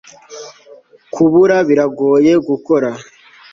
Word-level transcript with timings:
kubura 1.13 1.57
biragoye 1.67 2.31
gukora 2.47 2.89